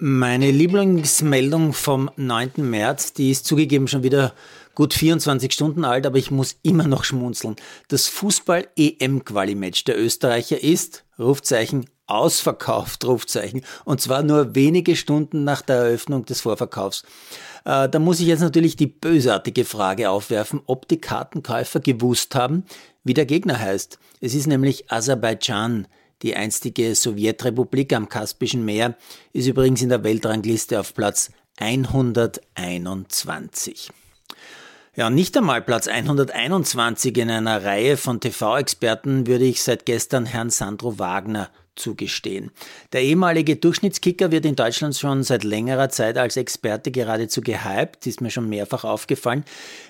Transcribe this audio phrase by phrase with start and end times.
[0.00, 2.52] Meine Lieblingsmeldung vom 9.
[2.58, 4.32] März, die ist zugegeben schon wieder
[4.76, 7.56] gut 24 Stunden alt, aber ich muss immer noch schmunzeln.
[7.88, 13.62] Das Fußball-EM-Quali-Match der Österreicher ist, Rufzeichen, ausverkauft, Rufzeichen.
[13.84, 17.02] Und zwar nur wenige Stunden nach der Eröffnung des Vorverkaufs.
[17.64, 22.62] Äh, da muss ich jetzt natürlich die bösartige Frage aufwerfen, ob die Kartenkäufer gewusst haben,
[23.02, 23.98] wie der Gegner heißt.
[24.20, 25.88] Es ist nämlich Aserbaidschan.
[26.22, 28.96] Die einstige Sowjetrepublik am Kaspischen Meer
[29.32, 33.90] ist übrigens in der Weltrangliste auf Platz 121.
[34.96, 40.50] Ja, nicht einmal Platz 121 in einer Reihe von TV-Experten würde ich seit gestern Herrn
[40.50, 42.50] Sandro Wagner zugestehen.
[42.92, 48.20] Der ehemalige Durchschnittskicker wird in Deutschland schon seit längerer Zeit als Experte geradezu gehypt, ist
[48.20, 49.44] mir schon mehrfach aufgefallen.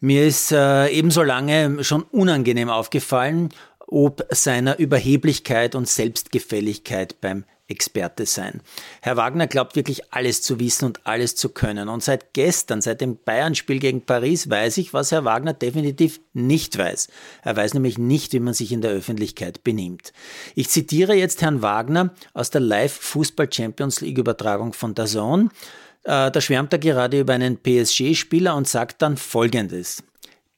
[0.00, 3.50] Mir ist äh, ebenso lange schon unangenehm aufgefallen,
[3.92, 8.60] ob seiner Überheblichkeit und Selbstgefälligkeit beim Experte sein.
[9.00, 11.88] Herr Wagner glaubt wirklich alles zu wissen und alles zu können.
[11.88, 16.76] Und seit gestern, seit dem Bayern-Spiel gegen Paris, weiß ich, was Herr Wagner definitiv nicht
[16.76, 17.08] weiß.
[17.42, 20.12] Er weiß nämlich nicht, wie man sich in der Öffentlichkeit benimmt.
[20.54, 25.50] Ich zitiere jetzt Herrn Wagner aus der Live-Fußball-Champions League-Übertragung von DAZN.
[26.04, 30.02] Äh, da schwärmt er gerade über einen PSG-Spieler und sagt dann Folgendes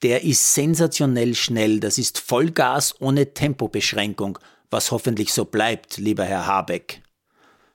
[0.04, 1.80] der ist sensationell schnell.
[1.80, 4.38] Das ist Vollgas ohne Tempobeschränkung,
[4.70, 7.00] was hoffentlich so bleibt, lieber Herr Habeck.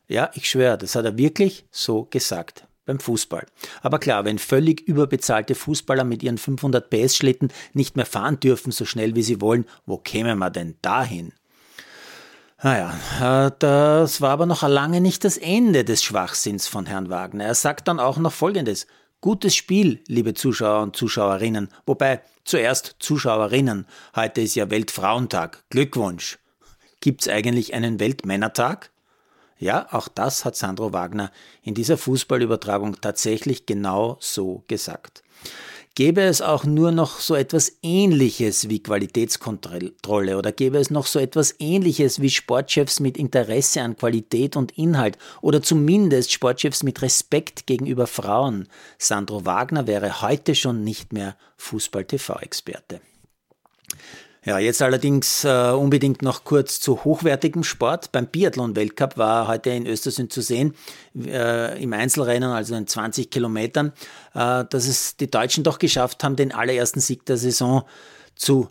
[0.08, 3.48] Ja, ich schwöre, das hat er wirklich so gesagt beim Fußball.
[3.82, 8.86] Aber klar, wenn völlig überbezahlte Fußballer mit ihren 500 PS-Schlitten nicht mehr fahren dürfen, so
[8.86, 11.34] schnell wie sie wollen, wo kämen wir denn dahin?
[12.62, 17.46] Naja, äh, das war aber noch lange nicht das Ende des Schwachsinns von Herrn Wagner.
[17.46, 18.86] Er sagt dann auch noch Folgendes.
[19.22, 21.68] Gutes Spiel, liebe Zuschauer und Zuschauerinnen.
[21.86, 23.86] Wobei, zuerst Zuschauerinnen.
[24.16, 25.62] Heute ist ja Weltfrauentag.
[25.70, 26.40] Glückwunsch.
[27.02, 28.92] Gibt's eigentlich einen Weltmännertag?
[29.58, 35.22] Ja, auch das hat Sandro Wagner in dieser Fußballübertragung tatsächlich genau so gesagt.
[35.96, 41.20] Gäbe es auch nur noch so etwas Ähnliches wie Qualitätskontrolle oder gäbe es noch so
[41.20, 47.68] etwas Ähnliches wie Sportchefs mit Interesse an Qualität und Inhalt oder zumindest Sportchefs mit Respekt
[47.68, 53.02] gegenüber Frauen, Sandro Wagner wäre heute schon nicht mehr Fußball-TV-Experte.
[54.46, 58.14] Ja, jetzt allerdings äh, unbedingt noch kurz zu hochwertigem Sport.
[58.14, 60.76] Beim Biathlon-Weltcup war heute in Östersund zu sehen,
[61.18, 63.92] äh, im Einzelrennen, also in 20 Kilometern,
[64.34, 67.84] äh, dass es die Deutschen doch geschafft haben, den allerersten Sieg der Saison
[68.36, 68.70] zu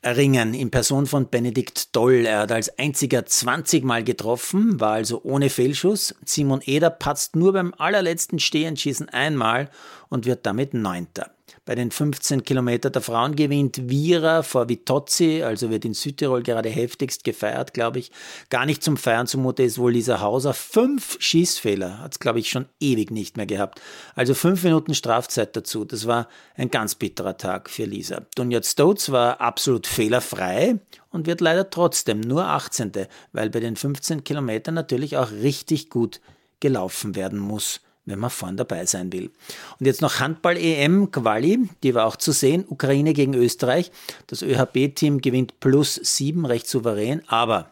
[0.00, 2.24] erringen in Person von Benedikt Doll.
[2.24, 6.14] Er hat als einziger 20 Mal getroffen, war also ohne Fehlschuss.
[6.24, 9.68] Simon Eder patzt nur beim allerletzten Stehenschießen einmal
[10.08, 11.35] und wird damit Neunter.
[11.64, 16.68] Bei den 15 Kilometer der Frauen gewinnt Vira vor Vitozzi, also wird in Südtirol gerade
[16.68, 18.10] heftigst gefeiert, glaube ich.
[18.50, 20.54] Gar nicht zum Feiern zumute ist wohl Lisa Hauser.
[20.54, 23.80] Fünf Schießfehler hat es, glaube ich, schon ewig nicht mehr gehabt.
[24.14, 25.84] Also fünf Minuten Strafzeit dazu.
[25.84, 28.22] Das war ein ganz bitterer Tag für Lisa.
[28.34, 30.80] Dunja Stoats war absolut fehlerfrei
[31.10, 32.92] und wird leider trotzdem nur 18.,
[33.32, 36.20] weil bei den 15 Kilometern natürlich auch richtig gut
[36.60, 39.30] gelaufen werden muss wenn man vorn dabei sein will.
[39.78, 43.90] Und jetzt noch Handball-EM-Quali, die war auch zu sehen, Ukraine gegen Österreich.
[44.28, 47.70] Das ÖHB-Team gewinnt plus sieben, recht souverän, aber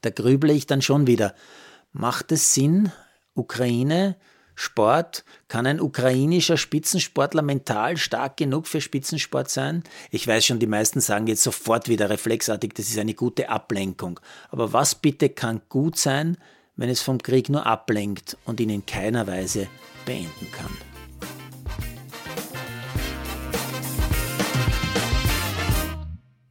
[0.00, 1.34] da grüble ich dann schon wieder.
[1.92, 2.92] Macht es Sinn,
[3.34, 4.16] Ukraine,
[4.54, 9.84] Sport, kann ein ukrainischer Spitzensportler mental stark genug für Spitzensport sein?
[10.10, 14.18] Ich weiß schon, die meisten sagen jetzt sofort wieder reflexartig, das ist eine gute Ablenkung.
[14.50, 16.36] Aber was bitte kann gut sein,
[16.78, 19.66] wenn es vom Krieg nur ablenkt und ihn in keiner Weise
[20.06, 20.74] beenden kann.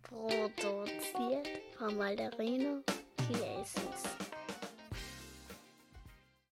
[0.03, 2.83] Produziert von Malderino
[3.25, 4.26] Chiesens.